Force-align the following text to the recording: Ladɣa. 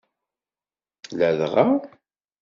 Ladɣa. 1.19 1.67